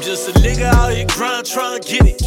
just 0.00 0.28
a 0.28 0.32
nigga 0.40 0.64
out 0.72 0.92
here 0.92 1.06
grind, 1.08 1.46
trying 1.46 1.80
to 1.80 1.88
get 1.88 2.02
it. 2.06 2.22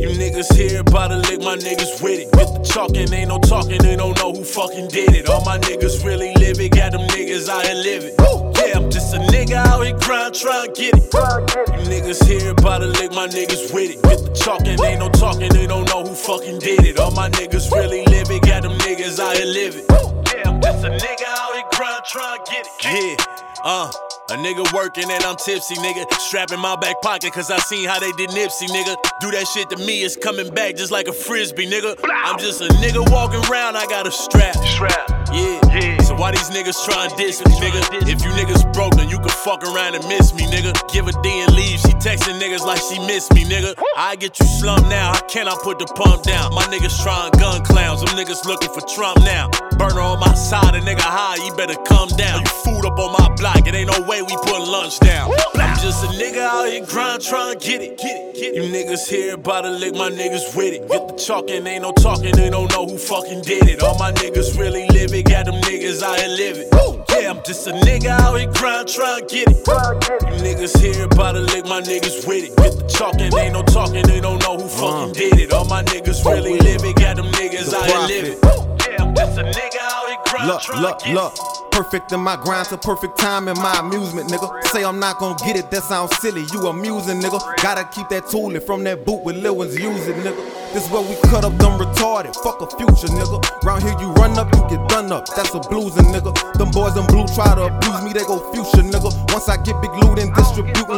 You 0.00 0.08
niggas 0.08 0.56
here 0.56 0.80
about 0.80 1.08
to 1.08 1.18
lick 1.18 1.40
my 1.40 1.56
niggas 1.56 2.02
with 2.02 2.20
it. 2.20 2.32
Get 2.32 2.48
the 2.48 2.60
chalking, 2.64 3.12
ain't 3.12 3.28
no 3.28 3.38
talking, 3.38 3.78
they 3.78 3.96
don't 3.96 4.16
know 4.18 4.32
who 4.32 4.42
fucking 4.42 4.88
did 4.88 5.14
it. 5.14 5.28
All 5.28 5.44
my 5.44 5.58
niggas 5.58 6.04
really 6.04 6.34
live 6.34 6.58
it, 6.58 6.72
got 6.72 6.92
them 6.92 7.06
niggas 7.08 7.48
out 7.48 7.64
here 7.64 7.74
living. 7.74 8.14
Yeah, 8.56 8.78
I'm 8.78 8.90
just 8.90 9.14
a 9.14 9.18
nigga 9.18 9.54
out 9.54 9.84
here 9.84 9.96
grind, 9.98 10.34
trying 10.34 10.72
to 10.72 10.80
get 10.80 10.94
it. 10.96 11.73
Niggas 11.94 12.26
here 12.26 12.50
about 12.50 12.78
to 12.78 12.86
lick 12.86 13.12
my 13.12 13.28
niggas 13.28 13.72
with 13.72 13.94
it. 13.94 14.02
Get 14.02 14.18
the 14.18 14.34
chalking, 14.34 14.82
ain't 14.82 14.98
no 14.98 15.08
talking, 15.10 15.48
they 15.50 15.64
don't 15.64 15.86
know 15.86 16.02
who 16.02 16.12
fucking 16.12 16.58
did 16.58 16.84
it. 16.84 16.98
All 16.98 17.12
my 17.12 17.30
niggas 17.30 17.70
really 17.70 18.04
live 18.06 18.28
it, 18.32 18.42
got 18.42 18.64
them 18.64 18.76
niggas 18.78 19.20
out 19.20 19.36
here 19.36 19.46
living. 19.46 19.86
Yeah, 20.34 20.50
I'm 20.50 20.60
just 20.60 20.82
a 20.82 20.90
nigga 20.90 21.22
out 21.22 21.54
here 21.54 21.62
grind, 21.70 22.02
trying 22.04 22.42
to 22.42 22.50
get 22.50 22.66
it. 22.66 23.18
Yeah, 23.22 23.62
uh. 23.62 23.92
A 24.30 24.36
nigga 24.36 24.64
working 24.72 25.04
and 25.10 25.22
I'm 25.22 25.36
tipsy, 25.36 25.74
nigga. 25.74 26.10
Strapping 26.14 26.58
my 26.58 26.76
back 26.76 27.02
pocket, 27.02 27.30
cause 27.34 27.50
I 27.50 27.58
seen 27.58 27.86
how 27.86 28.00
they 28.00 28.10
did 28.12 28.30
Nipsey, 28.30 28.68
nigga. 28.68 28.96
Do 29.20 29.30
that 29.30 29.46
shit 29.46 29.68
to 29.68 29.76
me, 29.76 30.02
it's 30.02 30.16
coming 30.16 30.48
back 30.54 30.76
just 30.76 30.90
like 30.90 31.08
a 31.08 31.12
frisbee, 31.12 31.70
nigga. 31.70 31.94
I'm 32.02 32.38
just 32.38 32.62
a 32.62 32.68
nigga 32.80 33.04
walking 33.12 33.44
around, 33.52 33.76
I 33.76 33.84
got 33.84 34.06
a 34.06 34.10
strap. 34.10 34.56
Strap. 34.64 35.10
Yeah. 35.30 35.60
yeah. 35.76 36.00
So 36.00 36.14
why 36.14 36.30
these 36.30 36.48
niggas 36.48 36.82
try 36.86 37.04
and 37.04 37.14
diss 37.18 37.44
me, 37.44 37.52
nigga? 37.60 38.08
If 38.08 38.24
you 38.24 38.30
niggas 38.30 38.72
broke, 38.72 38.96
then 38.96 39.10
you 39.10 39.18
can 39.18 39.28
fuck 39.28 39.62
around 39.62 39.94
and 39.94 40.08
miss 40.08 40.32
me, 40.32 40.44
nigga. 40.44 40.72
Give 40.90 41.06
a 41.06 41.12
D 41.22 41.28
and 41.44 41.54
leave. 41.54 41.83
She 41.84 41.92
texting 42.00 42.40
niggas 42.40 42.64
like 42.64 42.80
she 42.80 42.98
miss 43.06 43.30
me, 43.32 43.44
nigga. 43.44 43.74
I 43.96 44.16
get 44.16 44.38
you 44.38 44.46
slumped 44.46 44.88
now. 44.88 45.12
How 45.12 45.20
can 45.28 45.48
I 45.48 45.56
put 45.62 45.78
the 45.78 45.86
pump 45.86 46.22
down? 46.22 46.54
My 46.54 46.64
niggas 46.64 47.02
trying 47.02 47.32
gun 47.32 47.64
clowns. 47.64 48.00
Them 48.02 48.16
niggas 48.16 48.44
looking 48.44 48.72
for 48.72 48.80
Trump 48.94 49.18
now. 49.20 49.48
Burner 49.78 50.00
on 50.00 50.20
my 50.20 50.34
side, 50.34 50.74
a 50.74 50.80
nigga 50.80 51.00
high. 51.00 51.36
You 51.44 51.54
better 51.54 51.76
come 51.84 52.08
down. 52.16 52.40
You 52.40 52.46
food 52.64 52.84
up 52.86 52.98
on 52.98 53.12
my 53.12 53.34
block. 53.36 53.66
It 53.66 53.74
ain't 53.74 53.90
no 53.90 54.00
way 54.06 54.22
we 54.22 54.34
put 54.36 54.60
lunch 54.60 54.98
down. 55.00 55.30
I'm 55.54 55.78
just 55.78 56.04
a 56.04 56.08
nigga 56.08 56.40
out 56.40 56.68
here 56.68 56.84
grind, 56.86 57.22
trying 57.22 57.58
to 57.58 57.66
get 57.66 57.82
it. 57.82 57.98
Get 57.98 58.16
it, 58.16 58.34
get 58.34 58.54
it. 58.54 58.62
You 58.62 58.72
niggas 58.72 59.08
here 59.08 59.34
about 59.34 59.62
to 59.62 59.70
lick 59.70 59.94
my 59.94 60.10
niggas 60.10 60.56
with 60.56 60.74
it. 60.74 60.88
Get 60.88 61.08
the 61.08 61.14
chalking, 61.14 61.66
ain't 61.66 61.82
no 61.82 61.92
talking. 61.92 62.32
They 62.34 62.50
don't 62.50 62.70
know 62.72 62.86
who 62.86 62.98
fucking 62.98 63.42
did 63.42 63.68
it. 63.68 63.82
All 63.82 63.98
my 63.98 64.12
niggas 64.12 64.58
really 64.58 64.86
live 64.88 65.12
it. 65.12 65.26
Got 65.26 65.46
them 65.46 65.60
niggas 65.62 66.02
out 66.02 66.18
here 66.18 66.28
living. 66.28 66.68
Yeah, 67.10 67.30
I'm 67.30 67.42
just 67.44 67.66
a 67.66 67.72
nigga 67.72 68.08
out 68.08 68.38
here 68.38 68.50
grind, 68.52 68.88
trying 68.88 69.26
to 69.26 69.34
get 69.34 69.48
it. 69.48 70.23
You 70.44 70.50
niggas 70.50 70.78
here 70.78 71.04
about 71.06 71.32
to 71.32 71.40
lick 71.40 71.64
my 71.64 71.80
niggas 71.80 72.28
with 72.28 72.44
it. 72.44 72.56
Get 72.56 72.76
the 72.76 72.84
talking, 72.84 73.32
ain't 73.34 73.54
no 73.54 73.62
talking. 73.62 74.02
They 74.02 74.20
don't 74.20 74.42
know 74.42 74.58
who 74.58 74.68
fucking 74.68 75.10
uh. 75.10 75.12
did 75.12 75.40
it. 75.40 75.52
All 75.54 75.64
my 75.64 75.82
niggas 75.82 76.22
really 76.22 76.58
live 76.58 76.84
it. 76.84 76.96
Got 76.96 77.16
them 77.16 77.32
niggas 77.32 77.72
out 77.72 77.86
here 77.86 78.22
living. 78.22 78.38
Yeah, 78.44 79.04
I'm 79.04 79.14
just 79.14 79.38
a 79.38 79.44
nigga 79.44 79.80
out 79.80 80.08
here 80.08 80.18
grind, 80.26 80.48
Look, 80.48 80.68
look, 80.76 81.06
look. 81.08 81.34
Perfect 81.72 82.12
in 82.12 82.20
my 82.20 82.36
grind 82.36 82.68
to 82.68 82.76
perfect 82.76 83.18
time 83.18 83.48
in 83.48 83.56
my 83.56 83.78
amusement, 83.80 84.28
nigga. 84.28 84.62
Say 84.66 84.84
I'm 84.84 85.00
not 85.00 85.18
gonna 85.18 85.38
get 85.46 85.56
it, 85.56 85.70
that 85.70 85.82
sounds 85.82 86.14
silly. 86.18 86.44
You 86.52 86.66
amusing, 86.68 87.20
nigga. 87.20 87.40
Gotta 87.62 87.88
keep 87.94 88.10
that 88.10 88.28
tooling 88.28 88.60
from 88.60 88.84
that 88.84 89.06
boot 89.06 89.24
with 89.24 89.36
Lil 89.36 89.56
ones 89.56 89.74
using, 89.74 90.14
nigga. 90.14 90.36
This 90.74 90.90
where 90.90 91.00
we 91.00 91.14
cut 91.30 91.44
up 91.44 91.56
them 91.56 91.78
retarded. 91.78 92.34
Fuck 92.42 92.60
a 92.60 92.66
future, 92.66 93.08
nigga. 93.14 93.40
Round 93.64 93.82
here 93.82 93.96
you 93.98 94.12
run 94.14 94.38
up, 94.38 94.52
you 94.54 94.60
get 94.68 94.73
done 95.08 95.18
up. 95.18 95.26
That's 95.34 95.54
a 95.54 95.60
bluesing, 95.60 96.12
nigga. 96.12 96.32
Them 96.58 96.70
boys 96.70 96.96
in 96.96 97.06
blue 97.06 97.26
try 97.34 97.54
to 97.54 97.64
abuse 97.64 98.02
me, 98.02 98.12
they 98.12 98.24
go 98.24 98.38
future, 98.52 98.82
nigga. 98.82 99.10
Once 99.32 99.48
I 99.48 99.56
get 99.56 99.80
big 99.80 99.90
loot 100.02 100.18
and 100.18 100.32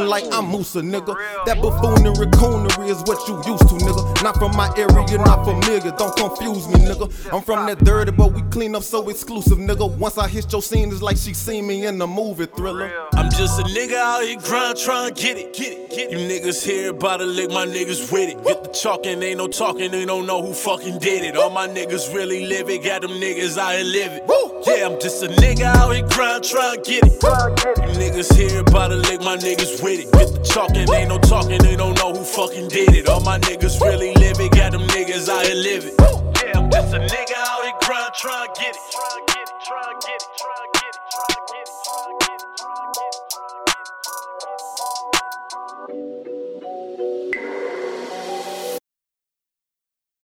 distributing 0.06 0.30
like 0.30 0.32
I'm 0.32 0.50
Musa, 0.50 0.80
nigga. 0.80 1.16
That 1.44 1.60
buffoonery, 1.60 2.26
coonery 2.32 2.88
is 2.88 3.02
what 3.02 3.26
you 3.28 3.36
used 3.50 3.68
to, 3.68 3.74
nigga. 3.84 4.22
Not 4.22 4.36
from 4.36 4.56
my 4.56 4.72
area, 4.76 5.18
not 5.18 5.44
familiar. 5.44 5.92
Don't 5.96 6.16
confuse 6.16 6.68
me, 6.68 6.74
nigga. 6.74 7.32
I'm 7.32 7.42
from 7.42 7.66
that 7.66 7.78
dirty, 7.84 8.12
but 8.12 8.32
we 8.32 8.42
clean 8.50 8.74
up 8.74 8.82
so 8.82 9.08
exclusive, 9.08 9.58
nigga. 9.58 9.90
Once 9.96 10.18
I 10.18 10.28
hit 10.28 10.50
your 10.52 10.62
scene, 10.62 10.90
it's 10.90 11.02
like 11.02 11.16
she 11.16 11.34
seen 11.34 11.66
me 11.66 11.86
in 11.86 11.98
the 11.98 12.06
movie 12.06 12.46
thriller. 12.46 12.90
I'm 13.12 13.30
just 13.30 13.60
a 13.60 13.64
nigga 13.64 13.94
out 13.94 14.22
here 14.22 14.38
grind, 14.40 14.78
trying 14.78 15.14
to 15.14 15.22
get 15.22 15.36
it. 15.36 15.54
Get 15.54 15.72
it, 15.72 15.90
get 15.90 16.12
it. 16.12 16.18
You 16.18 16.18
niggas 16.18 16.64
here 16.64 16.90
about 16.90 17.18
to 17.18 17.24
lick 17.24 17.50
my 17.50 17.66
niggas 17.66 18.12
with 18.12 18.30
it. 18.30 18.44
Get 18.44 18.64
the 18.64 18.70
chalking, 18.70 19.22
ain't 19.22 19.38
no 19.38 19.48
talking, 19.48 19.90
they 19.90 20.04
don't 20.04 20.26
know 20.26 20.42
who 20.42 20.52
fucking 20.52 20.98
did 20.98 21.24
it. 21.24 21.36
All 21.36 21.50
my 21.50 21.68
niggas 21.68 22.14
really 22.14 22.46
live 22.46 22.68
it, 22.68 22.84
got 22.84 23.02
them 23.02 23.12
niggas 23.12 23.58
out 23.58 23.74
here 23.74 23.84
living. 23.84 24.20
Yeah, 24.66 24.86
I'm 24.86 25.00
just 25.00 25.22
a 25.22 25.28
nigga 25.28 25.62
out 25.62 25.94
here 25.94 26.06
grind, 26.08 26.42
trying 26.42 26.82
to 26.82 26.90
get 26.90 27.04
it. 27.04 27.12
You 27.22 27.94
niggas 28.02 28.34
here 28.34 28.60
about 28.60 28.88
to 28.88 28.96
lick 28.96 29.20
my 29.20 29.36
niggas 29.36 29.82
with 29.82 29.95
it 29.95 29.95
with 29.96 30.06
it. 30.06 30.12
Get 30.12 30.32
the 30.32 30.40
talking, 30.40 30.92
ain't 30.92 31.08
no 31.08 31.18
talking, 31.18 31.58
they 31.58 31.76
don't 31.76 31.94
know 31.96 32.12
who 32.12 32.24
fucking 32.24 32.68
did 32.68 32.94
it. 32.94 33.08
All 33.08 33.20
my 33.20 33.38
niggas 33.38 33.80
really 33.80 34.14
living, 34.14 34.50
got 34.50 34.72
them 34.72 34.82
niggas 34.88 35.28
out 35.28 35.46
here 35.46 35.54
living. 35.54 35.94
Yeah, 35.98 36.58
I'm 36.58 36.70
just 36.70 36.94
a 36.94 36.98
nigga 36.98 37.34
out 37.36 37.64
here 37.64 37.72
grind, 37.82 38.14
trying 38.14 38.48
to. 38.48 38.54
Try 38.54 38.72
get 39.26 39.36
get 39.36 39.42
it, 39.42 39.52
try 39.66 39.92
get 40.02 40.22
get 40.72 40.96
it. 46.10 46.15